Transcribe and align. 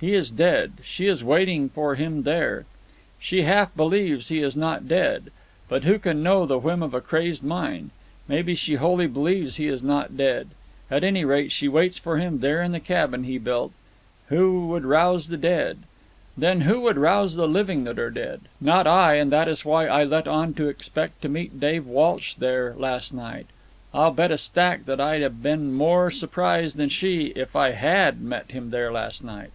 He 0.00 0.14
is 0.14 0.30
dead. 0.30 0.74
She 0.84 1.08
is 1.08 1.24
waiting 1.24 1.68
for 1.68 1.96
him 1.96 2.22
there. 2.22 2.66
She 3.18 3.42
half 3.42 3.74
believes 3.74 4.28
he 4.28 4.38
is 4.38 4.56
not 4.56 4.86
dead. 4.86 5.32
But 5.68 5.82
who 5.82 5.98
can 5.98 6.22
know 6.22 6.46
the 6.46 6.56
whim 6.60 6.84
of 6.84 6.94
a 6.94 7.00
crazed 7.00 7.42
mind? 7.42 7.90
Maybe 8.28 8.54
she 8.54 8.76
wholly 8.76 9.08
believes 9.08 9.56
he 9.56 9.66
is 9.66 9.82
not 9.82 10.16
dead. 10.16 10.50
At 10.88 11.02
any 11.02 11.24
rate, 11.24 11.50
she 11.50 11.66
waits 11.66 11.98
for 11.98 12.18
him 12.18 12.38
there 12.38 12.62
in 12.62 12.70
the 12.70 12.78
cabin 12.78 13.24
he 13.24 13.38
built. 13.38 13.72
Who 14.28 14.68
would 14.68 14.84
rouse 14.84 15.30
the 15.30 15.36
dead? 15.36 15.78
Then 16.36 16.60
who 16.60 16.80
would 16.82 16.96
rouse 16.96 17.34
the 17.34 17.48
living 17.48 17.82
that 17.82 17.98
are 17.98 18.12
dead? 18.12 18.42
Not 18.60 18.86
I, 18.86 19.14
and 19.16 19.32
that 19.32 19.48
is 19.48 19.64
why 19.64 19.88
I 19.88 20.04
let 20.04 20.28
on 20.28 20.54
to 20.54 20.68
expect 20.68 21.22
to 21.22 21.28
meet 21.28 21.58
Dave 21.58 21.86
Walsh 21.88 22.34
there 22.34 22.72
last 22.78 23.12
night. 23.12 23.46
I'll 23.92 24.12
bet 24.12 24.30
a 24.30 24.38
stack 24.38 24.84
that 24.84 25.00
I'd 25.00 25.22
a 25.22 25.30
been 25.30 25.72
more 25.72 26.08
surprised 26.12 26.76
than 26.76 26.88
she 26.88 27.32
if 27.34 27.56
I 27.56 27.72
had 27.72 28.20
met 28.20 28.52
him 28.52 28.70
there 28.70 28.92
last 28.92 29.24
night." 29.24 29.50